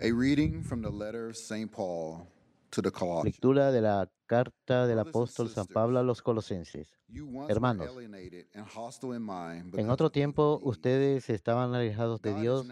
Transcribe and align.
A 0.00 0.12
reading 0.12 0.62
from 0.62 0.82
the 0.82 0.90
letter 0.90 1.30
of 1.30 1.36
St. 1.36 1.70
Paul 1.70 2.28
to 2.70 2.82
the 2.82 2.90
Colossians. 2.90 3.24
Lectura 3.24 3.72
de 3.72 3.80
la 3.80 4.10
carta 4.26 4.86
del 4.86 4.98
apóstol 4.98 5.48
San 5.48 5.66
Pablo 5.66 5.98
a 5.98 6.02
los 6.02 6.20
colosenses. 6.20 6.98
Hermanos, 7.48 7.88
En 9.72 9.88
otro 9.88 10.10
tiempo 10.10 10.60
ustedes 10.62 11.30
estaban 11.30 11.74
alejados 11.74 12.20
de 12.20 12.34
Dios 12.34 12.66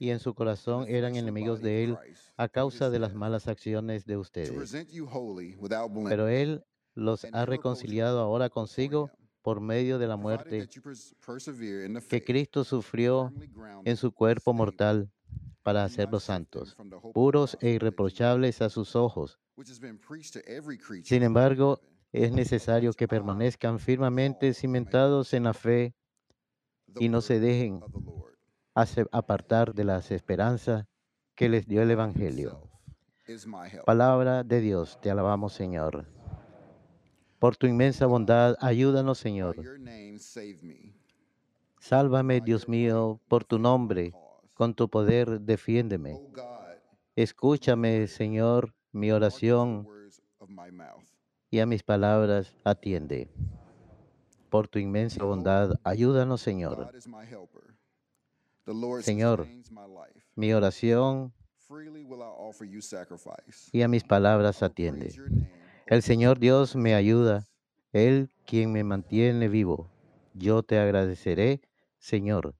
y 0.00 0.10
en 0.10 0.18
su 0.18 0.34
corazón 0.34 0.86
eran 0.88 1.14
enemigos 1.14 1.60
de 1.60 1.84
Él 1.84 1.98
a 2.36 2.48
causa 2.48 2.90
de 2.90 2.98
las 2.98 3.14
malas 3.14 3.46
acciones 3.46 4.04
de 4.04 4.16
ustedes. 4.16 4.74
Pero 6.08 6.28
Él 6.28 6.64
los 6.94 7.26
ha 7.32 7.46
reconciliado 7.46 8.20
ahora 8.20 8.48
consigo 8.48 9.10
por 9.42 9.60
medio 9.60 9.98
de 9.98 10.08
la 10.08 10.16
muerte 10.16 10.68
que 12.08 12.24
Cristo 12.24 12.64
sufrió 12.64 13.32
en 13.84 13.96
su 13.96 14.10
cuerpo 14.10 14.52
mortal 14.52 15.12
para 15.68 15.84
hacerlos 15.84 16.24
santos, 16.24 16.74
puros 17.12 17.58
e 17.60 17.72
irreprochables 17.72 18.62
a 18.62 18.70
sus 18.70 18.96
ojos. 18.96 19.38
Sin 21.04 21.22
embargo, 21.22 21.82
es 22.10 22.32
necesario 22.32 22.90
que 22.94 23.04
I, 23.04 23.06
permanezcan 23.06 23.78
firmemente 23.78 24.54
cimentados 24.54 25.34
en 25.34 25.42
la 25.44 25.52
fe 25.52 25.94
y 26.98 27.10
no 27.10 27.20
se 27.20 27.38
dejen 27.38 27.82
apartar 29.12 29.74
de 29.74 29.84
las 29.84 30.10
esperanzas 30.10 30.86
que 31.34 31.50
les 31.50 31.66
dio 31.66 31.82
el 31.82 31.90
Evangelio. 31.90 32.62
Palabra 33.84 34.44
de 34.44 34.62
Dios, 34.62 34.98
te 35.02 35.10
alabamos 35.10 35.52
Señor. 35.52 36.06
Por 37.38 37.58
tu 37.58 37.66
inmensa 37.66 38.06
bondad, 38.06 38.56
ayúdanos 38.58 39.18
Señor. 39.18 39.56
Sálvame, 41.78 42.40
Dios 42.40 42.70
mío, 42.70 43.20
por 43.28 43.44
tu 43.44 43.58
nombre. 43.58 44.14
Con 44.58 44.74
tu 44.74 44.88
poder, 44.90 45.40
defiéndeme. 45.40 46.14
O 46.14 46.18
God, 46.32 46.42
Escúchame, 47.14 48.08
Señor, 48.08 48.74
mi 48.90 49.12
oración 49.12 49.86
y 51.48 51.60
a 51.60 51.66
mis 51.66 51.84
palabras 51.84 52.56
atiende. 52.64 53.30
Por 54.50 54.66
tu 54.66 54.80
inmensa 54.80 55.22
bondad, 55.22 55.74
ayúdanos, 55.84 56.40
Señor. 56.40 56.90
Señor. 59.02 59.46
Mi 60.34 60.52
oración 60.52 61.32
Freely 61.68 62.02
will 62.02 62.18
I 62.18 62.32
offer 62.36 62.66
you 62.68 62.82
sacrifice. 62.82 63.70
y 63.70 63.82
a 63.82 63.88
mis 63.88 64.02
palabras 64.02 64.60
will 64.60 64.70
atiende. 64.72 65.06
praise 65.06 65.16
your 65.16 65.30
name, 65.30 65.50
O 65.52 65.94
El 65.94 66.02
Señor 66.02 66.40
Dios 66.40 66.74
me 66.74 66.96
ayuda. 66.96 67.46
Él 67.92 68.28
quien 68.44 68.72
me 68.72 68.82
mantiene 68.82 69.46
vivo. 69.48 69.88
Yo 70.34 70.64
te 70.64 70.80
agradeceré, 70.80 71.60
Señor, 71.98 72.56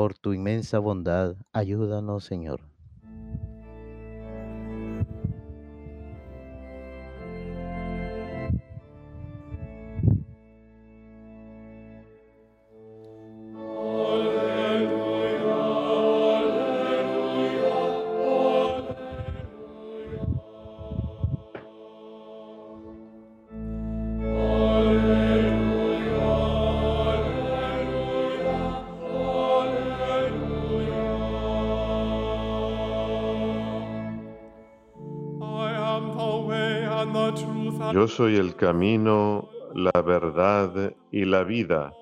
por 0.00 0.14
tu 0.16 0.32
inmensa 0.32 0.78
bondad. 0.78 1.36
Ayúdanos, 1.52 2.24
Señor. 2.24 2.69
Yo 37.92 38.06
soy 38.06 38.36
el 38.36 38.54
camino, 38.54 39.48
la 39.74 40.02
verdad 40.02 40.94
y 41.10 41.24
la 41.24 41.42
vida. 41.42 41.92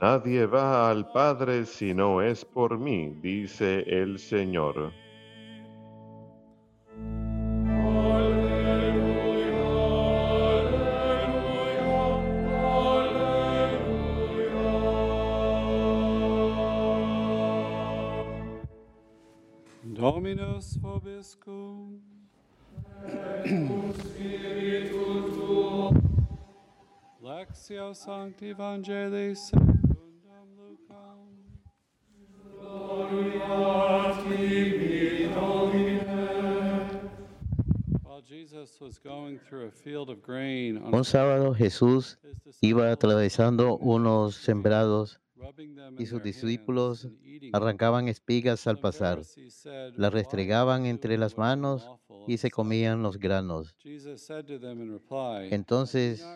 Nadie 0.00 0.46
va 0.46 0.88
al 0.90 1.10
Padre 1.10 1.66
si 1.66 1.94
no 1.94 2.22
es 2.22 2.44
por 2.44 2.78
mí, 2.78 3.08
dice 3.22 3.80
el 3.88 4.18
Señor. 4.18 4.92
Dominus 19.82 20.78
vobiscum. 20.80 22.15
Lectio 27.20 27.94
Sancti 27.94 28.50
Evangelii 28.50 29.34
secundum 29.34 30.48
Lucam. 30.56 31.18
While 38.02 38.22
Jesus 38.22 38.80
was 38.80 38.98
going 38.98 39.38
through 39.38 39.66
a 39.66 39.70
field 39.70 40.10
of 40.10 40.22
grain 40.22 40.78
on 40.78 40.94
Un 40.94 41.04
sábado 41.04 41.54
Jesús 41.54 42.18
iba 42.60 42.90
atravesando 42.90 43.76
unos 43.78 44.36
sembrados 44.36 45.20
y 45.98 46.06
sus 46.06 46.22
discípulos 46.22 47.08
arrancaban 47.52 48.08
espigas 48.08 48.66
al 48.66 48.78
pasar, 48.78 49.18
las 49.18 50.12
"Why 50.12 50.18
restregaban 50.18 50.86
entre 50.86 51.18
las 51.18 51.36
manos 51.36 51.88
y 52.26 52.36
se 52.38 52.50
comían 52.50 52.98
Sabbath?" 52.98 53.02
los 53.02 53.18
granos. 53.18 53.74
Jesus 53.78 54.20
said 54.22 54.44
to 54.46 54.58
them 54.58 54.80
in 54.80 54.92
reply, 54.92 55.16
"Have 55.16 55.48
you 55.48 55.54
Entonces, 55.54 56.26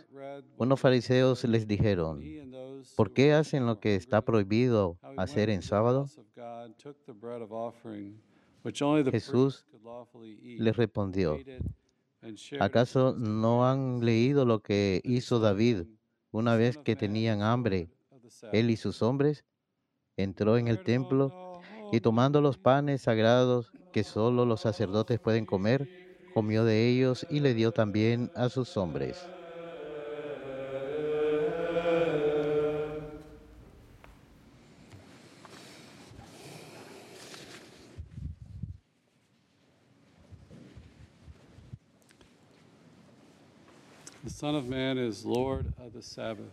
unos 0.59 0.81
fariseos 0.81 1.45
les 1.45 1.67
dijeron, 1.67 2.23
¿por 2.97 3.13
qué 3.13 3.33
hacen 3.33 3.67
lo 3.67 3.81
que 3.81 3.95
está 3.95 4.23
prohibido 4.25 4.99
hacer 5.17 5.51
en 5.51 5.63
sábado? 5.63 6.07
Jesús 9.11 9.67
les 10.59 10.77
respondió, 10.77 11.39
¿acaso 12.59 13.15
no 13.17 13.67
han 13.67 14.05
leído 14.05 14.45
lo 14.45 14.61
que 14.61 15.01
hizo 15.05 15.41
David 15.41 15.79
them, 15.79 15.85
"The 15.85 15.97
una 16.33 16.57
vez 16.57 16.77
que 16.79 16.95
tenían 16.97 17.43
hambre, 17.43 17.89
él 18.53 18.71
y 18.71 18.77
Sabbath." 18.77 18.83
sus 18.83 19.03
hombres? 19.03 19.45
Entró 20.17 20.59
en 20.59 20.69
el 20.69 20.83
templo 20.83 21.61
y 21.93 22.01
tomando 22.01 22.43
los 22.43 22.59
panes 22.59 23.03
sagrados 23.03 23.73
que 23.93 24.05
solo 24.05 24.45
los 24.45 24.61
sacerdotes 24.61 25.19
pueden 25.19 25.47
comer, 25.47 25.89
comió 26.35 26.65
de 26.65 26.89
ellos 26.89 27.27
y 27.31 27.41
le 27.41 27.55
dio 27.55 27.73
también 27.73 28.31
a 28.35 28.49
sus 28.49 28.77
hombres. 28.77 29.29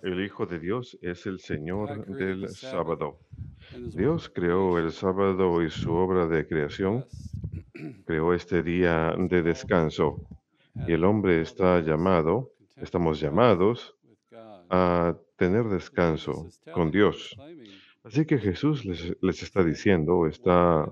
El 0.02 0.25
Hijo 0.25 0.46
de 0.46 0.59
Dios 0.59 0.98
es 1.02 1.25
el 1.25 1.40
Señor 1.40 2.06
del 2.06 2.50
sábado. 2.50 3.19
Dios 3.76 4.30
creó 4.30 4.78
el 4.80 4.92
sábado 4.92 5.62
y 5.64 5.70
su 5.70 5.92
obra 5.92 6.28
de 6.28 6.48
creación, 6.48 7.06
creó 8.06 8.34
este 8.34 8.64
día 8.64 9.14
de 9.18 9.44
descanso. 9.44 10.22
Y 10.88 10.94
el 10.94 11.04
hombre 11.04 11.42
está 11.42 11.80
llamado, 11.82 12.52
estamos 12.76 13.20
llamados 13.20 13.96
a 14.70 15.16
tener 15.38 15.64
So 15.64 15.70
descanso 15.70 16.50
con 16.74 16.92
Dios. 16.92 17.36
Así 18.04 18.25
que 18.25 18.38
Jesús 18.38 18.86
les, 18.86 19.16
les 19.22 19.44
está 19.44 19.64
diciendo, 19.64 20.28
está 20.28 20.90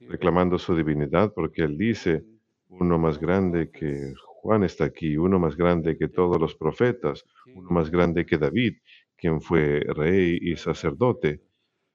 reclamando 0.00 0.58
su 0.58 0.76
divinidad 0.76 1.32
porque 1.34 1.62
él 1.62 1.76
dice, 1.76 2.24
uno 2.68 2.98
más 2.98 3.18
grande 3.18 3.70
que 3.70 4.14
Juan 4.16 4.62
está 4.62 4.84
aquí, 4.84 5.16
uno 5.16 5.38
más 5.38 5.56
grande 5.56 5.96
que 5.96 6.08
todos 6.08 6.40
los 6.40 6.54
profetas, 6.54 7.24
uno 7.54 7.70
más 7.70 7.90
grande 7.90 8.24
que 8.24 8.38
David, 8.38 8.76
quien 9.16 9.40
fue 9.40 9.80
rey 9.80 10.38
y 10.40 10.56
sacerdote, 10.56 11.40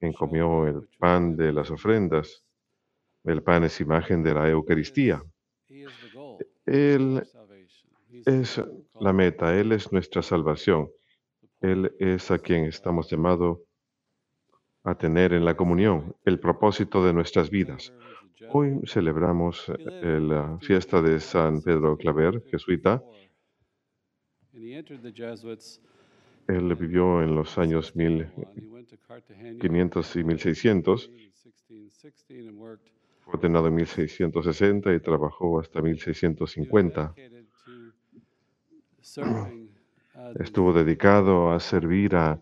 quien 0.04 0.12
comió 0.12 0.68
el 0.68 0.86
pan 1.00 1.38
de 1.38 1.54
las 1.54 1.72
ofrendas. 1.72 2.44
El 3.24 3.42
pan 3.42 3.64
es 3.64 3.80
imagen 3.80 4.22
de 4.22 4.34
la 4.34 4.50
Eucaristía. 4.50 5.24
Goal 6.14 6.46
Él 6.66 7.24
es 8.26 8.62
la 9.00 9.14
meta, 9.14 9.58
Él 9.58 9.72
es 9.72 9.94
nuestra 9.94 10.22
salvación. 10.22 10.90
Él 11.62 11.96
es 12.00 12.30
a 12.32 12.38
quien 12.38 12.66
estamos 12.66 13.10
llamados 13.10 13.60
a 14.84 14.94
tener 14.94 15.32
en 15.32 15.46
la 15.46 15.56
comunión, 15.56 16.14
el 16.26 16.38
propósito 16.38 17.06
de 17.06 17.14
nuestras 17.14 17.50
vidas. 17.50 17.94
Hoy 18.50 18.82
celebramos 18.86 19.70
eh, 19.70 20.20
la 20.20 20.60
fiesta 20.60 21.02
de 21.02 21.22
San 21.22 21.62
Pedro 21.62 21.96
Claver, 21.96 22.44
jesuita. 22.52 23.02
Él 26.48 26.76
vivió 26.76 27.22
en 27.22 27.36
los 27.36 27.58
años 27.58 27.96
1601. 27.96 28.52
He 28.56 28.68
went 28.68 28.90
to 28.90 28.98
Cartagena 28.98 29.52
1500 29.52 30.16
y 30.16 30.24
1600 30.24 31.10
in 31.10 31.32
1616 31.32 32.48
and 32.48 32.58
worked 32.58 32.94
Fue 33.24 33.36
ordenado 33.36 33.68
en 33.68 33.76
1660 33.76 34.94
y 34.94 35.00
trabajó 35.00 35.60
hasta 35.60 35.82
1650. 35.82 37.16
Estuvo 40.40 40.74
dedicado 40.74 41.52
a 41.52 41.60
servir 41.60 42.16
a, 42.16 42.42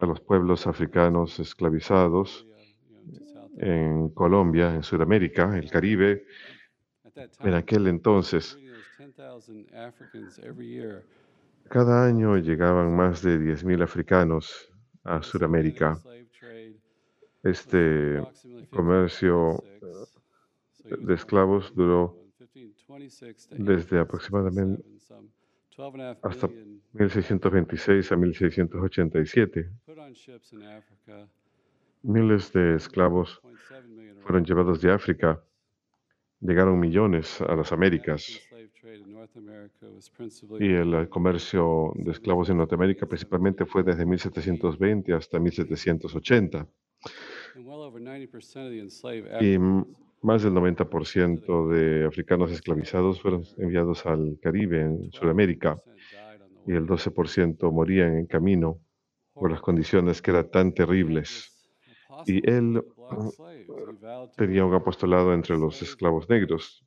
a 0.00 0.06
los 0.06 0.20
pueblos 0.20 0.66
africanos 0.66 1.38
esclavizados 1.38 2.46
en 3.58 4.08
Colombia, 4.10 4.74
en 4.74 4.82
Sudamérica, 4.82 5.56
el 5.58 5.70
Caribe. 5.70 6.24
En 7.40 7.54
aquel 7.54 7.86
entonces, 7.86 8.58
cada 11.68 12.06
año 12.06 12.36
llegaban 12.36 12.94
más 12.94 13.22
de 13.22 13.38
10.000 13.38 13.82
africanos 13.82 14.72
a 15.02 15.22
Sudamérica. 15.22 15.98
Este 17.42 18.22
comercio 18.70 19.62
de 20.84 21.14
esclavos 21.14 21.74
duró 21.74 22.16
desde 23.50 23.98
aproximadamente 23.98 24.84
hasta 26.22 26.48
1626 26.92 28.12
a 28.12 28.16
1687. 28.16 29.70
Miles 32.02 32.52
de 32.52 32.76
esclavos 32.76 33.40
fueron 34.22 34.44
llevados 34.44 34.80
de 34.80 34.92
África. 34.92 35.42
Llegaron 36.40 36.78
millones 36.78 37.40
a 37.40 37.56
las 37.56 37.72
Américas. 37.72 38.40
Y 40.60 40.72
el 40.72 41.08
comercio 41.08 41.92
de 41.96 42.12
esclavos 42.12 42.50
en 42.50 42.58
Norteamérica 42.58 43.06
principalmente 43.06 43.64
fue 43.64 43.82
desde 43.82 44.04
1720 44.04 45.12
hasta 45.14 45.38
1780. 45.38 46.66
Y 49.40 49.58
más 50.22 50.42
del 50.42 50.52
90% 50.52 51.68
de 51.68 52.06
africanos 52.06 52.50
esclavizados 52.50 53.20
fueron 53.20 53.44
enviados 53.58 54.06
al 54.06 54.38
Caribe, 54.42 54.80
en 54.80 55.12
Sudamérica, 55.12 55.76
y 56.66 56.72
el 56.72 56.86
12% 56.86 57.70
morían 57.72 58.16
en 58.18 58.26
camino 58.26 58.78
por 59.34 59.50
las 59.50 59.60
condiciones 59.60 60.22
que 60.22 60.30
eran 60.30 60.50
tan 60.50 60.72
terribles. 60.72 61.50
Y 62.26 62.48
él 62.48 62.82
tenía 64.36 64.64
un 64.64 64.74
apostolado 64.74 65.34
entre 65.34 65.58
los 65.58 65.82
esclavos 65.82 66.28
negros. 66.28 66.84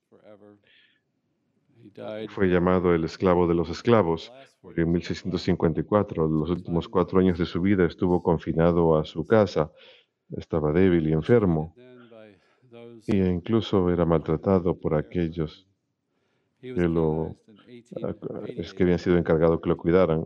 Fue 2.29 2.47
llamado 2.47 2.93
el 2.93 3.03
esclavo 3.03 3.47
de 3.47 3.55
los 3.55 3.69
esclavos. 3.69 4.31
En 4.75 4.91
1654, 4.91 6.27
los 6.27 6.49
últimos 6.49 6.87
cuatro 6.87 7.19
años 7.19 7.39
de 7.39 7.45
su 7.45 7.61
vida, 7.61 7.85
estuvo 7.85 8.21
confinado 8.21 8.97
a 8.97 9.05
su 9.05 9.25
casa. 9.25 9.71
Estaba 10.35 10.71
débil 10.71 11.07
y 11.07 11.13
enfermo. 11.13 11.73
Y 13.07 13.17
incluso 13.17 13.89
era 13.89 14.05
maltratado 14.05 14.77
por 14.77 14.95
aquellos 14.95 15.67
que, 16.59 16.73
lo, 16.73 17.37
es 18.47 18.73
que 18.73 18.83
habían 18.83 18.99
sido 18.99 19.17
encargados 19.17 19.61
que 19.61 19.69
lo 19.69 19.77
cuidaran. 19.77 20.25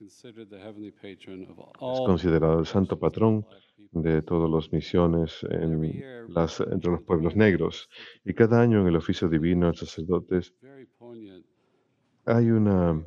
Es 0.00 2.00
considerado 2.04 2.58
el 2.58 2.66
santo 2.66 2.98
patrón 2.98 3.46
de 3.92 4.22
todas 4.22 4.50
las 4.50 4.72
misiones 4.72 5.46
en 5.50 6.02
las, 6.28 6.60
entre 6.60 6.90
los 6.90 7.02
pueblos 7.02 7.36
negros. 7.36 7.88
Y 8.24 8.32
cada 8.34 8.60
año 8.60 8.80
en 8.80 8.86
el 8.88 8.96
oficio 8.96 9.28
divino, 9.28 9.68
el 9.68 9.76
sacerdotes, 9.76 10.54
hay 12.24 12.50
una 12.50 13.04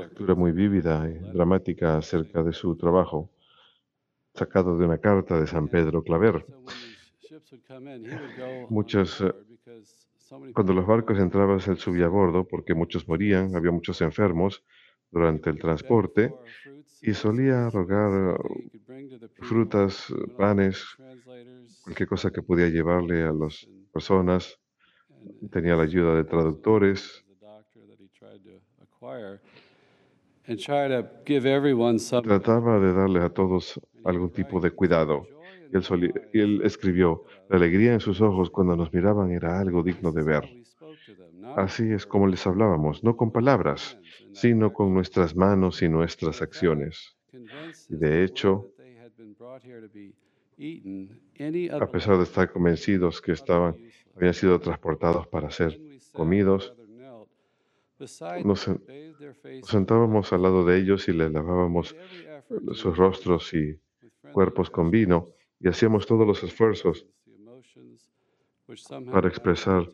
lectura 0.00 0.34
muy 0.34 0.52
vívida 0.52 1.08
y 1.08 1.32
dramática 1.32 1.96
acerca 1.96 2.42
de 2.42 2.52
su 2.52 2.76
trabajo, 2.76 3.30
sacado 4.34 4.76
de 4.76 4.84
una 4.84 4.98
carta 4.98 5.40
de 5.40 5.46
San 5.46 5.68
Pedro 5.68 6.02
Claver. 6.02 6.44
Muchas, 8.68 9.20
eh, 9.22 9.32
cuando 10.52 10.74
los 10.74 10.86
barcos 10.86 11.18
entraban, 11.18 11.60
él 11.66 11.78
subía 11.78 12.06
a 12.06 12.08
bordo 12.08 12.44
porque 12.44 12.74
muchos 12.74 13.08
morían, 13.08 13.56
había 13.56 13.70
muchos 13.70 14.00
enfermos 14.02 14.62
durante 15.10 15.48
el 15.48 15.58
transporte 15.58 16.34
y 17.02 17.14
solía 17.14 17.70
rogar 17.70 18.38
frutas, 19.40 20.12
panes, 20.36 20.84
cualquier 21.82 22.08
cosa 22.08 22.30
que 22.30 22.42
podía 22.42 22.68
llevarle 22.68 23.22
a 23.22 23.32
las 23.32 23.68
personas. 23.92 24.58
Tenía 25.50 25.76
la 25.76 25.82
ayuda 25.82 26.14
de 26.14 26.24
traductores. 26.24 27.24
Trataba 32.22 32.80
de 32.80 32.92
darle 32.92 33.20
a 33.20 33.28
todos 33.28 33.80
algún 34.04 34.30
tipo 34.30 34.60
de 34.60 34.70
cuidado. 34.70 35.26
Él, 35.70 36.14
él 36.32 36.62
escribió, 36.64 37.24
la 37.50 37.56
alegría 37.56 37.92
en 37.92 38.00
sus 38.00 38.20
ojos 38.22 38.50
cuando 38.50 38.74
nos 38.74 38.92
miraban 38.92 39.30
era 39.30 39.60
algo 39.60 39.82
digno 39.82 40.12
de 40.12 40.22
ver. 40.22 40.44
Así 41.56 41.92
es 41.92 42.06
como 42.06 42.26
les 42.26 42.46
hablábamos, 42.46 43.02
no 43.02 43.16
con 43.16 43.30
palabras, 43.30 43.98
sino 44.32 44.72
con 44.72 44.92
nuestras 44.94 45.34
manos 45.34 45.82
y 45.82 45.88
nuestras 45.88 46.42
acciones. 46.42 47.16
De 47.88 48.24
hecho, 48.24 48.72
a 51.80 51.86
pesar 51.86 52.16
de 52.16 52.22
estar 52.24 52.52
convencidos 52.52 53.20
que 53.20 53.32
estaban, 53.32 53.76
habían 54.16 54.34
sido 54.34 54.58
transportados 54.60 55.26
para 55.28 55.50
ser 55.50 55.80
comidos, 56.12 56.74
nos, 58.44 58.70
sentábamos 59.64 60.32
al 60.32 60.42
lado 60.42 60.64
de 60.64 60.78
ellos 60.78 61.08
y 61.08 61.12
les 61.12 61.32
lavábamos 61.32 61.96
sus 62.72 62.96
rostros 62.96 63.52
y 63.54 63.80
cuerpos 64.32 64.70
con 64.70 64.90
vino 64.90 65.26
y 65.60 65.68
hacíamos 65.68 66.06
todos 66.06 66.26
los 66.26 66.42
esfuerzos 66.44 67.06
para 69.10 69.28
expresar 69.28 69.88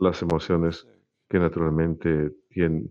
las 0.00 0.22
emociones 0.22 0.86
que 1.28 1.38
naturalmente 1.38 2.32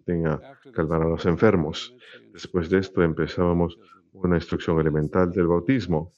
tenga 0.06 0.40
calmar 0.74 1.02
a 1.02 1.10
los 1.10 1.26
enfermos. 1.26 1.94
Después 2.32 2.70
de 2.70 2.80
esto 2.80 3.04
empezábamos 3.04 3.78
una 4.14 4.38
instrucción 4.38 4.80
elemental 4.80 5.32
del 5.32 5.48
bautismo 5.48 6.12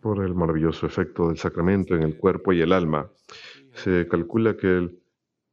por 0.00 0.24
el 0.24 0.34
maravilloso 0.34 0.86
efecto 0.86 1.28
del 1.28 1.36
sacramento 1.36 1.94
en 1.94 2.02
el 2.02 2.16
cuerpo 2.16 2.52
y 2.52 2.60
el 2.60 2.72
alma. 2.72 3.10
Se 3.74 4.08
calcula 4.08 4.56
que 4.56 4.66
él 4.66 4.98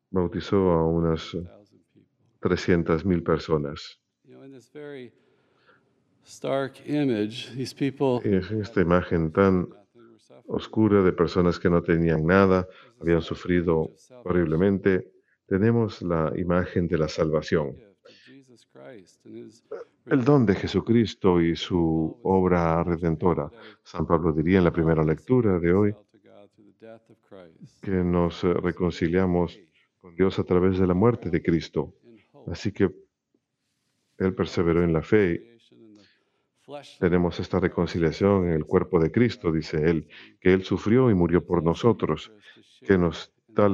bautizó 0.09 0.71
a 0.71 0.87
unas 0.87 1.35
300.000 2.41 3.23
personas. 3.23 3.99
Y 8.23 8.35
esta 8.35 8.81
imagen 8.81 9.31
tan 9.31 9.69
oscura 10.49 11.01
de 11.03 11.13
personas 11.13 11.59
que 11.59 11.69
no 11.69 11.81
tenían 11.81 12.25
nada, 12.25 12.67
habían 12.99 13.21
sufrido 13.21 13.91
horriblemente, 14.23 15.11
tenemos 15.45 16.01
la 16.01 16.33
imagen 16.35 16.87
de 16.87 16.97
la 16.97 17.07
salvación. 17.07 17.75
El 20.05 20.23
don 20.23 20.45
de 20.45 20.55
Jesucristo 20.55 21.39
y 21.39 21.55
su 21.55 22.19
obra 22.23 22.83
redentora. 22.83 23.51
San 23.83 24.05
Pablo 24.07 24.31
diría 24.31 24.57
en 24.57 24.63
la 24.63 24.73
primera 24.73 25.03
lectura 25.03 25.59
de 25.59 25.73
hoy 25.73 25.95
que 27.81 27.91
nos 27.91 28.43
reconciliamos 28.43 29.59
con 30.01 30.15
Dios 30.15 30.39
a 30.39 30.43
través 30.43 30.79
de 30.79 30.87
la 30.87 30.95
muerte 30.95 31.29
de 31.29 31.43
Cristo. 31.43 31.93
Así 32.47 32.71
que 32.71 32.89
Él 34.17 34.33
perseveró 34.33 34.83
en 34.83 34.93
la 34.93 35.03
fe 35.03 35.48
tenemos 36.99 37.39
esta 37.39 37.59
reconciliación 37.59 38.45
en 38.45 38.53
el 38.53 38.65
cuerpo 38.65 38.99
de 38.99 39.11
Cristo, 39.11 39.51
dice 39.51 39.89
él, 39.89 40.07
que 40.39 40.53
Él 40.53 40.63
sufrió 40.63 41.09
y 41.09 41.13
murió 41.13 41.45
por 41.45 41.63
nosotros, 41.63 42.31
que 42.81 42.97
nos 42.97 43.33
da 43.47 43.69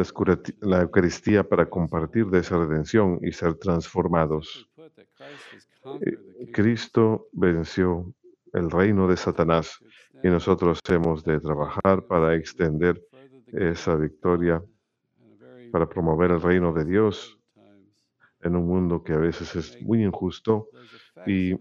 la 0.62 0.82
Eucaristía 0.82 1.44
para 1.44 1.70
compartir 1.70 2.28
de 2.28 2.40
esa 2.40 2.58
redención 2.58 3.20
y 3.22 3.32
ser 3.32 3.56
transformados. 3.56 4.70
Eh, 6.02 6.52
Cristo. 6.52 7.28
Venció 7.32 8.14
el 8.54 8.72
reino 8.72 9.08
de 9.08 9.18
Satanás 9.18 9.80
y 10.24 10.28
nosotros 10.28 10.80
hemos 10.90 11.24
de 11.24 11.40
trabajar 11.40 12.06
para 12.08 12.36
extender 12.36 13.02
esa 13.48 13.96
victoria, 13.96 14.64
para 15.72 15.88
promover 15.88 16.32
el 16.32 16.42
reino 16.42 16.74
de 16.74 16.86
Dios 16.86 17.38
en 18.42 18.56
un 18.56 18.68
mundo 18.68 19.04
que 19.04 19.14
a 19.14 19.18
veces 19.18 19.56
es 19.56 19.82
muy 19.82 20.04
injusto 20.04 20.70
y 21.28 21.54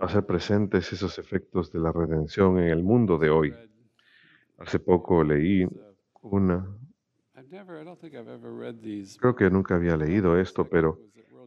hacer 0.00 0.24
presentes 0.24 0.92
esos 0.92 1.18
efectos 1.18 1.72
de 1.72 1.78
la 1.78 1.92
redención 1.92 2.58
en 2.58 2.68
el 2.68 2.82
mundo 2.82 3.18
de 3.18 3.30
hoy. 3.30 3.54
Hace 4.58 4.78
poco 4.78 5.22
leí 5.24 5.66
una... 6.22 6.66
Creo 9.18 9.34
que 9.34 9.50
nunca 9.50 9.74
había 9.74 9.96
leído 9.96 10.38
esto, 10.38 10.64
pero 10.64 11.00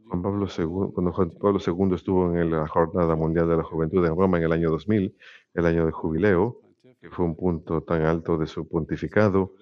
Juan 0.08 0.22
Pablo 0.22 0.48
II, 0.48 0.92
cuando 0.94 1.14
Juan 1.14 1.32
Pablo 1.32 1.60
II 1.66 1.96
estuvo 1.96 2.36
en 2.36 2.52
la 2.52 2.68
Jornada 2.68 3.16
Mundial 3.16 3.48
de 3.48 3.58
la 3.58 3.64
Juventud 3.64 4.06
en 4.06 4.16
Roma 4.16 4.38
en 4.38 4.44
el 4.44 4.52
año 4.52 4.70
2000, 4.70 5.16
el 5.54 5.66
año 5.66 5.86
de 5.86 5.92
jubileo, 5.92 6.60
que 7.00 7.10
fue 7.10 7.26
un 7.26 7.36
punto 7.36 7.82
tan 7.82 8.04
alto 8.04 8.38
de 8.38 8.48
su 8.48 8.68
pontificado, 8.68 9.54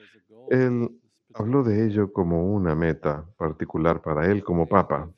él 0.50 0.89
habló 1.34 1.63
de 1.63 1.86
ello 1.86 2.12
como 2.12 2.53
una 2.53 2.75
meta 2.75 3.25
particular 3.38 4.01
para 4.01 4.29
él 4.29 4.43
como 4.43 4.67
papa. 4.67 5.10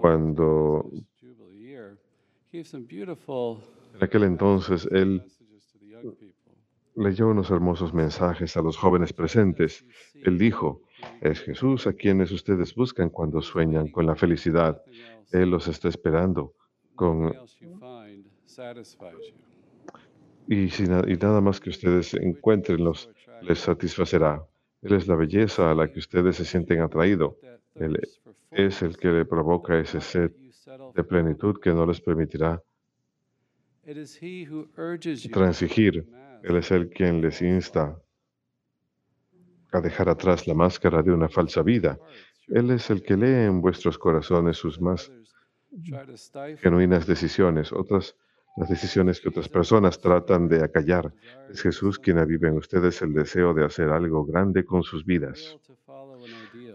Cuando 0.00 0.90
En 3.94 4.02
aquel 4.04 4.22
entonces 4.24 4.88
él 4.90 5.22
leyó 6.96 7.28
unos 7.28 7.50
hermosos 7.50 7.94
mensajes 7.94 8.56
a 8.56 8.62
los 8.62 8.76
jóvenes 8.76 9.12
presentes. 9.12 9.84
Él 10.14 10.38
dijo, 10.38 10.82
es 11.20 11.40
Jesús 11.40 11.86
a 11.86 11.92
quienes 11.92 12.30
ustedes 12.32 12.74
buscan 12.74 13.08
cuando 13.10 13.40
sueñan 13.42 13.88
con 13.88 14.06
la 14.06 14.16
felicidad. 14.16 14.82
Él 15.32 15.50
los 15.50 15.68
está 15.68 15.88
esperando 15.88 16.54
con, 16.96 17.32
y, 20.48 20.68
si 20.70 20.82
na- 20.84 21.04
y 21.06 21.14
nada 21.16 21.40
más 21.40 21.60
que 21.60 21.70
ustedes 21.70 22.14
encuentrenlos 22.14 23.08
les 23.42 23.58
satisfacerá. 23.60 24.44
Él 24.82 24.94
es 24.94 25.06
la 25.06 25.14
belleza 25.14 25.70
a 25.70 25.74
la 25.74 25.90
que 25.90 25.98
ustedes 26.00 26.36
se 26.36 26.44
sienten 26.44 26.80
atraídos. 26.80 27.34
Él 27.74 27.98
es 28.50 28.82
el 28.82 28.96
que 28.96 29.08
le 29.08 29.24
provoca 29.24 29.78
ese 29.78 30.00
sed 30.00 30.32
de 30.94 31.04
plenitud 31.04 31.58
que 31.60 31.70
no 31.70 31.86
les 31.86 32.00
permitirá 32.00 32.62
transigir. 35.32 36.06
Él 36.42 36.56
es 36.56 36.70
el 36.70 36.88
quien 36.88 37.20
les 37.20 37.42
insta 37.42 38.00
a 39.72 39.80
dejar 39.80 40.08
atrás 40.08 40.46
la 40.46 40.54
máscara 40.54 41.02
de 41.02 41.12
una 41.12 41.28
falsa 41.28 41.62
vida. 41.62 41.98
Él 42.48 42.70
es 42.70 42.90
el 42.90 43.02
que 43.02 43.16
lee 43.16 43.46
en 43.46 43.60
vuestros 43.60 43.98
corazones 43.98 44.56
sus 44.56 44.80
más 44.80 45.12
genuinas 46.58 47.06
decisiones, 47.06 47.72
otras 47.72 48.16
las 48.56 48.68
decisiones 48.68 49.20
que 49.20 49.28
otras 49.28 49.48
personas 49.48 50.00
tratan 50.00 50.48
de 50.48 50.62
acallar. 50.64 51.12
Es 51.50 51.62
Jesús 51.62 51.98
quien 51.98 52.18
aviva 52.18 52.48
en 52.48 52.56
ustedes 52.56 53.00
el 53.00 53.12
deseo 53.12 53.54
de 53.54 53.64
hacer 53.64 53.88
algo 53.90 54.24
grande 54.26 54.64
con 54.64 54.82
sus 54.82 55.04
vidas, 55.04 55.56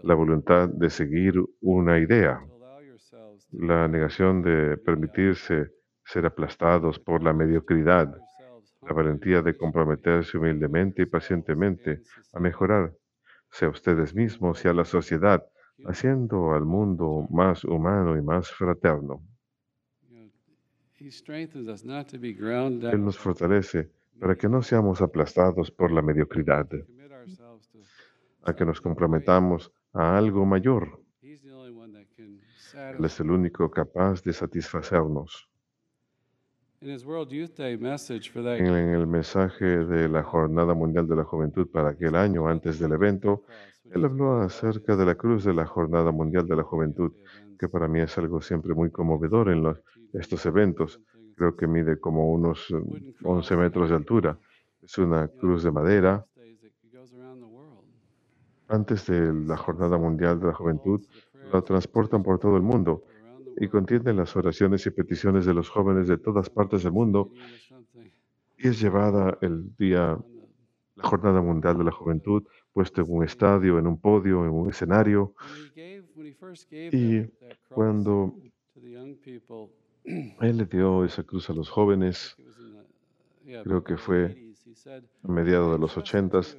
la 0.02 0.14
voluntad 0.14 0.68
de 0.68 0.88
seguir 0.88 1.34
una 1.60 1.98
idea, 1.98 2.40
to 2.40 2.54
allow 2.54 2.80
yourselves 2.80 3.45
to 3.45 3.45
la 3.58 3.88
negación 3.88 4.42
de 4.42 4.76
permitirse 4.76 5.72
ser 6.04 6.26
aplastados 6.26 6.98
por 6.98 7.22
la 7.22 7.32
mediocridad, 7.32 8.14
la 8.82 8.92
valentía 8.92 9.42
de 9.42 9.56
comprometerse 9.56 10.38
humildemente 10.38 11.02
y 11.02 11.06
pacientemente 11.06 12.02
a 12.32 12.40
mejorar, 12.40 12.92
sea 13.50 13.68
ustedes 13.68 14.14
mismos 14.14 14.64
y 14.64 14.68
a 14.68 14.74
la 14.74 14.84
sociedad, 14.84 15.44
haciendo 15.86 16.52
al 16.52 16.64
mundo 16.64 17.26
más 17.30 17.64
humano 17.64 18.16
y 18.16 18.22
más 18.22 18.50
fraterno. 18.50 19.22
Él 22.92 23.04
nos 23.04 23.18
fortalece 23.18 23.90
para 24.20 24.36
que 24.36 24.48
no 24.48 24.62
seamos 24.62 25.02
aplastados 25.02 25.70
por 25.70 25.90
la 25.90 26.02
mediocridad, 26.02 26.68
a 28.42 28.54
que 28.54 28.64
nos 28.64 28.80
comprometamos 28.80 29.72
a 29.92 30.16
algo 30.16 30.46
mayor. 30.46 31.05
Él 32.98 33.04
es 33.04 33.20
el 33.20 33.30
único 33.30 33.70
capaz 33.70 34.22
de 34.22 34.32
satisfacernos. 34.32 35.48
En 38.58 38.66
el 38.90 39.06
mensaje 39.06 39.64
de 39.64 40.08
la 40.08 40.22
Jornada 40.22 40.74
Mundial 40.74 41.08
de 41.08 41.16
la 41.16 41.24
Juventud 41.24 41.66
para 41.68 41.90
aquel 41.90 42.14
año 42.14 42.46
antes 42.48 42.78
del 42.78 42.92
evento, 42.92 43.44
él 43.90 44.04
habló 44.04 44.40
acerca 44.42 44.94
de 44.96 45.06
la 45.06 45.14
cruz 45.14 45.44
de 45.44 45.54
la 45.54 45.66
Jornada 45.66 46.10
Mundial 46.12 46.46
de 46.46 46.56
la 46.56 46.62
Juventud, 46.62 47.12
que 47.58 47.68
para 47.68 47.88
mí 47.88 48.00
es 48.00 48.16
algo 48.18 48.40
siempre 48.42 48.74
muy 48.74 48.90
conmovedor 48.90 49.48
en 49.50 49.62
los- 49.62 49.80
estos 50.12 50.44
eventos. 50.46 51.00
Creo 51.36 51.56
que 51.56 51.66
mide 51.66 51.98
como 51.98 52.30
unos 52.30 52.70
eh, 52.70 53.14
11 53.22 53.56
metros 53.56 53.88
de 53.90 53.96
altura. 53.96 54.38
Es 54.82 54.98
una 54.98 55.28
cruz 55.28 55.62
de 55.62 55.70
madera. 55.70 56.24
Antes 58.68 59.06
de 59.06 59.32
la 59.32 59.56
Jornada 59.56 59.96
Mundial 59.96 60.40
de 60.40 60.46
la 60.48 60.52
Juventud, 60.54 61.00
la 61.52 61.62
transportan 61.62 62.22
por 62.22 62.38
todo 62.38 62.56
el 62.56 62.62
mundo 62.62 63.04
y 63.58 63.68
contiene 63.68 64.12
las 64.12 64.36
oraciones 64.36 64.86
y 64.86 64.90
peticiones 64.90 65.46
de 65.46 65.54
los 65.54 65.68
jóvenes 65.68 66.08
de 66.08 66.18
todas 66.18 66.50
partes 66.50 66.82
del 66.82 66.92
mundo 66.92 67.32
y 68.58 68.68
es 68.68 68.80
llevada 68.80 69.38
el 69.40 69.74
día, 69.76 70.18
la 70.96 71.04
Jornada 71.04 71.42
Mundial 71.42 71.76
de 71.78 71.84
la 71.84 71.92
Juventud, 71.92 72.44
puesto 72.72 73.02
en 73.02 73.06
un 73.10 73.24
estadio, 73.24 73.78
en 73.78 73.86
un 73.86 73.98
podio, 73.98 74.44
en 74.44 74.50
un 74.50 74.70
escenario. 74.70 75.34
Y 76.92 77.22
cuando 77.68 78.34
él 80.40 80.56
le 80.56 80.64
dio 80.64 81.04
esa 81.04 81.22
cruz 81.22 81.50
a 81.50 81.52
los 81.52 81.68
jóvenes, 81.68 82.36
creo 83.64 83.84
que 83.84 83.96
fue 83.96 84.54
a 85.22 85.28
mediados 85.28 85.72
de 85.72 85.78
los 85.78 85.96
ochentas, 85.96 86.56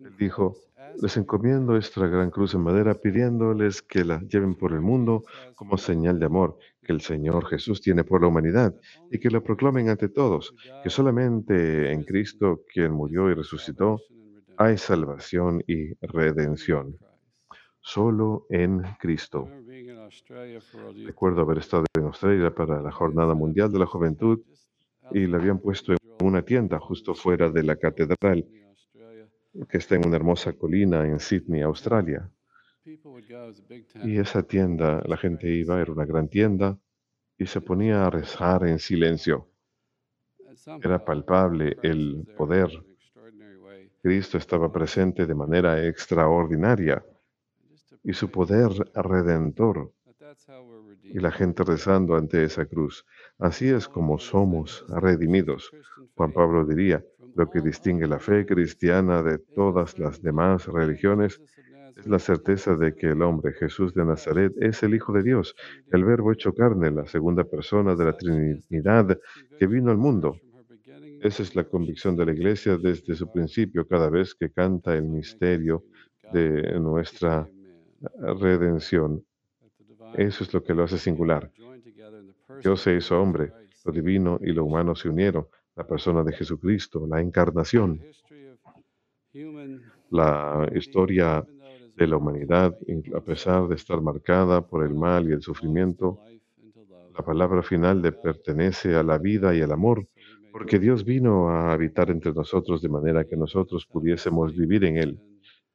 él 0.00 0.16
dijo, 0.18 0.56
les 1.00 1.16
encomiendo 1.16 1.76
esta 1.76 2.06
gran 2.06 2.30
cruz 2.30 2.54
en 2.54 2.62
madera 2.62 2.94
pidiéndoles 2.94 3.82
que 3.82 4.04
la 4.04 4.20
lleven 4.20 4.54
por 4.54 4.72
el 4.72 4.80
mundo 4.80 5.24
como 5.54 5.76
señal 5.76 6.18
de 6.18 6.26
amor 6.26 6.58
que 6.82 6.92
el 6.92 7.00
Señor 7.00 7.46
Jesús 7.46 7.80
tiene 7.80 8.04
por 8.04 8.22
la 8.22 8.28
humanidad 8.28 8.74
y 9.10 9.18
que 9.18 9.30
lo 9.30 9.42
proclamen 9.42 9.88
ante 9.88 10.08
todos, 10.08 10.54
que 10.82 10.90
solamente 10.90 11.90
en 11.92 12.04
Cristo, 12.04 12.62
quien 12.72 12.92
murió 12.92 13.28
y 13.28 13.34
resucitó, 13.34 14.00
hay 14.56 14.78
salvación 14.78 15.62
y 15.66 15.94
redención. 16.06 16.96
Solo 17.80 18.46
en 18.50 18.82
Cristo. 19.00 19.48
Recuerdo 21.04 21.42
haber 21.42 21.58
estado 21.58 21.84
en 21.96 22.04
Australia 22.04 22.54
para 22.54 22.80
la 22.80 22.92
Jornada 22.92 23.34
Mundial 23.34 23.70
de 23.70 23.78
la 23.80 23.86
Juventud 23.86 24.40
y 25.12 25.26
la 25.26 25.38
habían 25.38 25.58
puesto 25.58 25.92
en 25.92 25.98
una 26.22 26.42
tienda 26.42 26.78
justo 26.78 27.14
fuera 27.14 27.50
de 27.50 27.62
la 27.62 27.76
catedral 27.76 28.44
que 29.68 29.78
está 29.78 29.96
en 29.96 30.06
una 30.06 30.16
hermosa 30.16 30.52
colina 30.52 31.06
en 31.06 31.18
Sydney, 31.18 31.62
Australia. 31.62 32.30
Y 34.04 34.18
esa 34.18 34.42
tienda, 34.42 35.02
la 35.06 35.16
gente 35.16 35.48
iba, 35.50 35.80
era 35.80 35.92
una 35.92 36.04
gran 36.04 36.28
tienda, 36.28 36.78
y 37.38 37.46
se 37.46 37.60
ponía 37.60 38.06
a 38.06 38.10
rezar 38.10 38.66
en 38.66 38.78
silencio. 38.78 39.48
Era 40.82 41.04
palpable 41.04 41.76
el 41.82 42.26
poder. 42.36 42.70
Cristo 44.02 44.38
estaba 44.38 44.72
presente 44.72 45.26
de 45.26 45.34
manera 45.34 45.84
extraordinaria 45.86 47.04
y 48.02 48.12
su 48.12 48.30
poder 48.30 48.70
redentor. 48.94 49.92
Y 51.02 51.20
la 51.20 51.30
gente 51.30 51.64
rezando 51.64 52.16
ante 52.16 52.44
esa 52.44 52.66
cruz. 52.66 53.04
Así 53.38 53.68
es 53.68 53.88
como 53.88 54.18
somos 54.18 54.84
redimidos. 54.88 55.70
Juan 56.14 56.32
Pablo 56.32 56.64
diría, 56.64 57.04
lo 57.34 57.50
que 57.50 57.60
distingue 57.60 58.06
la 58.06 58.18
fe 58.18 58.46
cristiana 58.46 59.22
de 59.22 59.38
todas 59.38 59.98
las 59.98 60.22
demás 60.22 60.66
religiones 60.66 61.40
es 61.96 62.06
la 62.06 62.18
certeza 62.18 62.74
de 62.74 62.94
que 62.94 63.08
el 63.08 63.22
hombre 63.22 63.52
Jesús 63.52 63.94
de 63.94 64.04
Nazaret 64.04 64.52
es 64.60 64.82
el 64.82 64.94
Hijo 64.94 65.12
de 65.12 65.22
Dios, 65.22 65.54
el 65.92 66.04
Verbo 66.04 66.32
hecho 66.32 66.52
carne, 66.52 66.90
la 66.90 67.06
segunda 67.06 67.44
persona 67.44 67.94
de 67.94 68.04
la 68.04 68.16
Trinidad 68.16 69.18
que 69.58 69.66
vino 69.66 69.90
al 69.90 69.98
mundo. 69.98 70.38
Esa 71.22 71.42
es 71.42 71.56
la 71.56 71.64
convicción 71.64 72.16
de 72.16 72.26
la 72.26 72.32
Iglesia 72.32 72.76
desde 72.76 73.14
su 73.14 73.30
principio, 73.32 73.86
cada 73.86 74.10
vez 74.10 74.34
que 74.34 74.50
canta 74.50 74.94
el 74.94 75.04
misterio 75.04 75.84
de 76.32 76.78
nuestra 76.78 77.48
redención. 78.40 79.24
Eso 80.14 80.44
es 80.44 80.54
lo 80.54 80.62
que 80.62 80.74
lo 80.74 80.84
hace 80.84 80.98
singular. 80.98 81.50
Dios 82.62 82.80
se 82.80 82.96
hizo 82.96 83.20
hombre, 83.20 83.52
lo 83.84 83.92
divino 83.92 84.38
y 84.40 84.52
lo 84.52 84.64
humano 84.64 84.94
se 84.94 85.08
unieron, 85.08 85.46
la 85.74 85.86
persona 85.86 86.22
de 86.22 86.32
Jesucristo, 86.32 87.06
la 87.06 87.20
encarnación. 87.20 88.00
La 90.10 90.68
historia 90.74 91.44
de 91.96 92.06
la 92.06 92.16
humanidad, 92.16 92.76
a 93.14 93.20
pesar 93.20 93.68
de 93.68 93.74
estar 93.74 94.00
marcada 94.00 94.66
por 94.66 94.84
el 94.84 94.94
mal 94.94 95.28
y 95.28 95.32
el 95.32 95.42
sufrimiento, 95.42 96.20
la 97.16 97.24
palabra 97.24 97.62
final 97.62 98.02
le 98.02 98.12
pertenece 98.12 98.94
a 98.94 99.02
la 99.02 99.18
vida 99.18 99.54
y 99.54 99.62
al 99.62 99.72
amor, 99.72 100.06
porque 100.52 100.78
Dios 100.78 101.04
vino 101.04 101.48
a 101.50 101.72
habitar 101.72 102.10
entre 102.10 102.32
nosotros 102.32 102.82
de 102.82 102.88
manera 102.88 103.24
que 103.24 103.36
nosotros 103.36 103.86
pudiésemos 103.86 104.54
vivir 104.54 104.84
en 104.84 104.96
Él. 104.96 105.20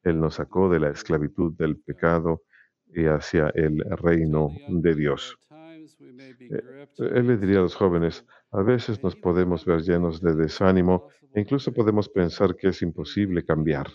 Él 0.02 0.18
nos 0.18 0.34
sacó 0.34 0.68
de 0.68 0.80
la 0.80 0.90
esclavitud 0.90 1.52
del 1.56 1.76
pecado 1.76 2.42
y 2.94 3.06
hacia 3.06 3.48
el 3.54 3.78
reino 3.98 4.50
de 4.68 4.94
Dios. 4.94 5.38
Él 6.98 7.26
le 7.26 7.36
diría 7.36 7.58
a 7.58 7.62
los 7.62 7.74
jóvenes, 7.74 8.24
a 8.50 8.62
veces 8.62 9.02
nos 9.02 9.16
podemos 9.16 9.64
ver 9.64 9.82
llenos 9.82 10.20
de 10.20 10.34
desánimo 10.34 11.08
e 11.34 11.40
incluso 11.40 11.72
podemos 11.72 12.08
pensar 12.08 12.54
que 12.54 12.68
es 12.68 12.82
imposible 12.82 13.44
cambiar, 13.44 13.88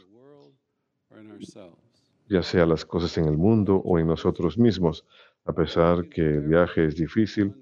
ya 2.27 2.43
sea 2.43 2.65
las 2.65 2.85
cosas 2.85 3.17
en 3.17 3.25
el 3.25 3.37
mundo 3.37 3.77
o 3.77 3.99
en 3.99 4.07
nosotros 4.07 4.57
mismos. 4.57 5.05
A 5.45 5.53
pesar 5.53 6.09
que 6.09 6.21
el 6.21 6.41
viaje 6.41 6.85
es 6.85 6.95
difícil, 6.95 7.53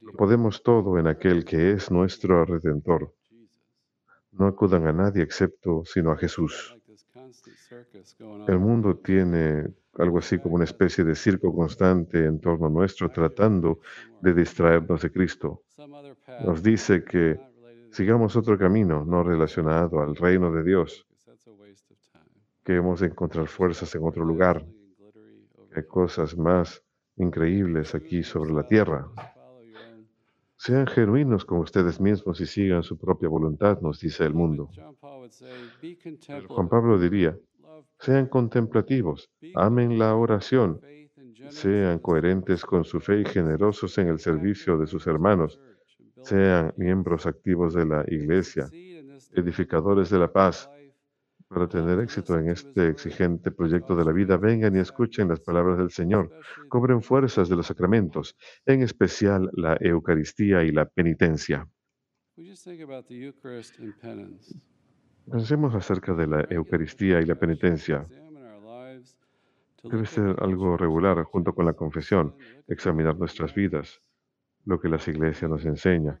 lo 0.00 0.12
podemos 0.12 0.62
todo 0.62 0.98
en 0.98 1.08
aquel 1.08 1.44
que 1.44 1.72
es 1.72 1.90
nuestro 1.90 2.44
redentor. 2.44 3.12
No 4.30 4.46
acudan 4.46 4.86
a 4.86 4.92
nadie 4.92 5.22
excepto 5.22 5.82
sino 5.84 6.12
a 6.12 6.16
Jesús. 6.16 6.76
El 8.48 8.58
mundo 8.58 8.96
tiene 8.96 9.66
algo 9.98 10.18
así 10.18 10.38
como 10.38 10.56
una 10.56 10.64
especie 10.64 11.04
de 11.04 11.14
circo 11.14 11.54
constante 11.54 12.24
en 12.24 12.40
torno 12.40 12.68
nuestro 12.68 13.10
tratando 13.10 13.80
de 14.20 14.34
distraernos 14.34 15.02
de 15.02 15.10
Cristo. 15.10 15.62
Nos 16.44 16.62
dice 16.62 17.04
que 17.04 17.38
sigamos 17.90 18.36
otro 18.36 18.58
camino 18.58 19.04
no 19.04 19.22
relacionado 19.22 20.00
al 20.00 20.16
reino 20.16 20.52
de 20.52 20.62
Dios, 20.62 21.06
que 22.64 22.76
hemos 22.76 23.00
de 23.00 23.06
encontrar 23.06 23.46
fuerzas 23.46 23.94
en 23.94 24.04
otro 24.04 24.24
lugar, 24.24 24.64
que 25.72 25.80
hay 25.80 25.86
cosas 25.86 26.36
más 26.36 26.82
increíbles 27.16 27.94
aquí 27.94 28.22
sobre 28.22 28.52
la 28.52 28.66
tierra. 28.66 29.08
Sean 30.58 30.86
genuinos 30.86 31.44
con 31.44 31.58
ustedes 31.58 32.00
mismos 32.00 32.40
y 32.40 32.46
sigan 32.46 32.82
su 32.82 32.98
propia 32.98 33.28
voluntad, 33.28 33.80
nos 33.82 34.00
dice 34.00 34.24
el 34.24 34.34
mundo. 34.34 34.70
John 34.74 34.96
Paul 34.96 35.20
would 35.20 35.30
say, 35.30 35.48
"Be 35.82 35.90
El 35.90 35.98
contemplative, 35.98 36.46
Juan 36.48 36.68
Pablo 36.68 36.98
diría, 36.98 37.38
sean 37.98 38.26
contemplativos, 38.26 39.30
amen 39.54 39.98
la 39.98 40.14
oración, 40.14 40.80
sean 41.50 41.98
coherentes 41.98 42.64
con 42.64 42.84
su 42.84 43.00
fe 43.00 43.20
y 43.20 43.24
generosos 43.24 43.96
en 43.98 44.08
el 44.08 44.18
servicio 44.18 44.78
de 44.78 44.86
sus 44.86 45.06
hermanos, 45.06 45.60
sean 46.22 46.72
miembros 46.76 47.26
activos 47.26 47.74
de 47.74 47.86
la 47.86 48.04
iglesia, 48.08 48.68
edificadores 49.34 50.10
de 50.10 50.18
la 50.18 50.32
paz. 50.32 50.70
Para 51.48 51.68
tener 51.68 52.00
éxito 52.00 52.36
en 52.36 52.48
este 52.48 52.88
exigente 52.88 53.52
proyecto 53.52 53.94
de 53.94 54.04
la 54.04 54.10
vida, 54.10 54.36
vengan 54.36 54.74
y 54.74 54.80
escuchen 54.80 55.28
las 55.28 55.38
palabras 55.38 55.78
del 55.78 55.90
Señor. 55.92 56.32
Cobren 56.68 57.02
fuerzas 57.02 57.48
de 57.48 57.54
los 57.54 57.68
sacramentos, 57.68 58.36
en 58.64 58.82
especial 58.82 59.48
la 59.52 59.76
Eucaristía 59.80 60.64
y 60.64 60.72
la 60.72 60.86
penitencia. 60.86 61.68
Pensemos 65.30 65.74
acerca 65.74 66.14
de 66.14 66.26
la 66.26 66.46
Eucaristía 66.50 67.20
y 67.20 67.26
la 67.26 67.34
penitencia. 67.34 68.06
Debe 69.82 70.06
ser 70.06 70.36
algo 70.40 70.76
regular 70.76 71.22
junto 71.24 71.54
con 71.54 71.66
la 71.66 71.72
confesión, 71.72 72.34
examinar 72.68 73.16
nuestras 73.16 73.54
vidas, 73.54 74.00
lo 74.64 74.80
que 74.80 74.88
las 74.88 75.06
iglesias 75.08 75.50
nos 75.50 75.64
enseña, 75.64 76.20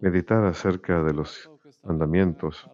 meditar 0.00 0.44
acerca 0.44 1.02
de 1.02 1.14
los 1.14 1.50
mandamientos 1.84 2.68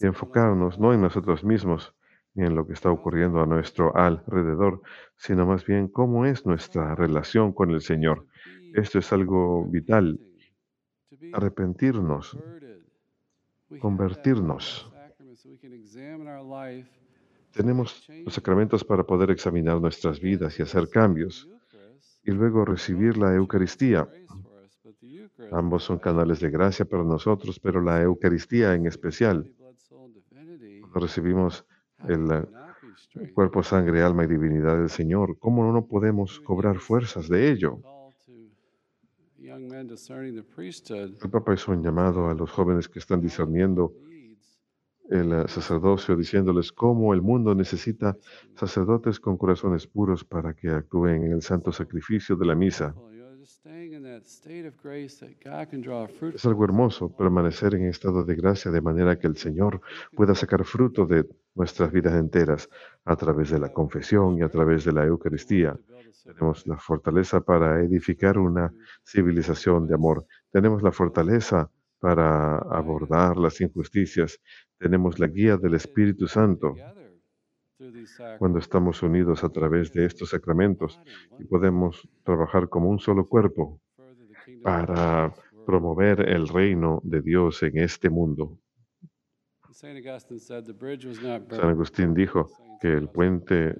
y 0.00 0.06
enfocarnos 0.06 0.78
no 0.78 0.92
en 0.92 1.00
nosotros 1.00 1.44
mismos 1.44 1.94
ni 2.34 2.46
en 2.46 2.54
lo 2.54 2.66
que 2.66 2.74
está 2.74 2.90
ocurriendo 2.90 3.40
a 3.40 3.46
nuestro 3.46 3.96
alrededor, 3.96 4.82
sino 5.16 5.46
más 5.46 5.64
bien 5.64 5.88
cómo 5.88 6.26
es 6.26 6.46
nuestra 6.46 6.94
relación 6.94 7.52
con 7.52 7.70
el 7.70 7.80
Señor. 7.80 8.26
Esto 8.74 9.00
es 9.00 9.12
algo 9.12 9.64
vital. 9.64 10.20
Arrepentirnos, 11.32 12.38
convertirnos. 13.78 14.90
Tenemos 17.52 18.08
los 18.24 18.34
sacramentos 18.34 18.84
para 18.84 19.04
poder 19.04 19.30
examinar 19.30 19.80
nuestras 19.80 20.20
vidas 20.20 20.58
y 20.58 20.62
hacer 20.62 20.88
cambios 20.88 21.48
y 22.24 22.30
luego 22.30 22.64
recibir 22.64 23.16
la 23.16 23.34
Eucaristía. 23.34 24.08
Ambos 25.50 25.84
son 25.84 25.98
canales 25.98 26.40
de 26.40 26.50
gracia 26.50 26.84
para 26.84 27.02
nosotros, 27.02 27.58
pero 27.58 27.80
la 27.80 28.00
Eucaristía 28.02 28.74
en 28.74 28.86
especial, 28.86 29.50
cuando 30.80 31.00
recibimos 31.00 31.64
el 32.06 32.30
eh, 32.30 33.32
cuerpo, 33.32 33.62
sangre, 33.62 34.02
alma 34.02 34.24
y 34.24 34.28
divinidad 34.28 34.76
del 34.76 34.90
Señor, 34.90 35.38
¿cómo 35.38 35.72
no 35.72 35.86
podemos 35.86 36.40
cobrar 36.40 36.78
fuerzas 36.78 37.28
de 37.28 37.50
ello? 37.50 37.80
El 41.22 41.30
Papa 41.30 41.54
hizo 41.54 41.72
un 41.72 41.82
llamado 41.82 42.28
a 42.28 42.34
los 42.34 42.50
jóvenes 42.50 42.88
que 42.88 42.98
están 42.98 43.20
discerniendo 43.22 43.94
el 45.08 45.32
eh, 45.32 45.48
sacerdocio, 45.48 46.14
diciéndoles 46.14 46.72
cómo 46.72 47.14
el 47.14 47.22
mundo 47.22 47.54
necesita 47.54 48.16
sacerdotes 48.54 49.18
con 49.18 49.38
corazones 49.38 49.86
puros 49.86 50.24
para 50.24 50.54
que 50.54 50.68
actúen 50.68 51.24
en 51.24 51.32
el 51.32 51.42
santo 51.42 51.72
sacrificio 51.72 52.36
de 52.36 52.46
la 52.46 52.54
misa. 52.54 52.94
Es 56.34 56.46
algo 56.46 56.64
hermoso 56.64 57.14
permanecer 57.14 57.74
en 57.74 57.88
estado 57.88 58.24
de 58.24 58.34
gracia 58.34 58.70
de 58.70 58.80
manera 58.80 59.18
que 59.18 59.26
el 59.26 59.36
Señor 59.36 59.82
pueda 60.16 60.34
sacar 60.34 60.64
fruto 60.64 61.04
de 61.04 61.26
nuestras 61.54 61.92
vidas 61.92 62.14
enteras 62.14 62.70
a 63.04 63.16
través 63.16 63.50
de 63.50 63.58
la 63.58 63.70
confesión 63.70 64.38
y 64.38 64.42
a 64.42 64.48
través 64.48 64.86
de 64.86 64.92
la 64.92 65.04
Eucaristía. 65.04 65.78
Tenemos 66.24 66.66
la 66.66 66.78
fortaleza 66.78 67.42
para 67.42 67.82
edificar 67.82 68.38
una 68.38 68.72
civilización 69.04 69.86
de 69.86 69.94
amor. 69.94 70.24
Tenemos 70.50 70.82
la 70.82 70.92
fortaleza 70.92 71.70
para 71.98 72.56
abordar 72.56 73.36
las 73.36 73.60
injusticias. 73.60 74.40
Tenemos 74.78 75.18
la 75.18 75.26
guía 75.26 75.58
del 75.58 75.74
Espíritu 75.74 76.26
Santo 76.26 76.76
cuando 78.38 78.58
estamos 78.58 79.02
unidos 79.02 79.44
a 79.44 79.48
través 79.48 79.92
de 79.92 80.06
estos 80.06 80.30
sacramentos 80.30 81.00
y 81.38 81.44
podemos 81.44 82.08
trabajar 82.24 82.68
como 82.68 82.90
un 82.90 82.98
solo 82.98 83.26
cuerpo 83.28 83.80
para 84.62 85.32
promover 85.66 86.28
el 86.28 86.48
reino 86.48 87.00
de 87.04 87.22
Dios 87.22 87.62
en 87.62 87.78
este 87.78 88.10
mundo. 88.10 88.58
San 89.72 91.70
Agustín 91.70 92.12
dijo 92.12 92.50
que 92.80 92.92
el 92.92 93.08
puente 93.08 93.76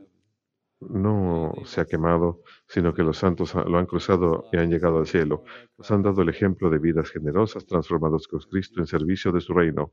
no 0.80 1.52
se 1.64 1.82
ha 1.82 1.84
quemado, 1.84 2.42
sino 2.66 2.94
que 2.94 3.02
los 3.02 3.18
santos 3.18 3.54
lo 3.54 3.78
han 3.78 3.84
cruzado 3.84 4.48
y 4.50 4.56
han 4.56 4.70
llegado 4.70 4.98
al 4.98 5.06
cielo. 5.06 5.44
Nos 5.76 5.90
han 5.90 6.02
dado 6.02 6.22
el 6.22 6.30
ejemplo 6.30 6.70
de 6.70 6.78
vidas 6.78 7.10
generosas 7.10 7.66
transformados 7.66 8.26
con 8.28 8.40
Cristo 8.40 8.80
en 8.80 8.86
servicio 8.86 9.30
de 9.30 9.42
su 9.42 9.52
reino. 9.52 9.92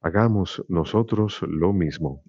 Hagamos 0.00 0.64
nosotros 0.68 1.40
lo 1.42 1.72
mismo. 1.72 2.24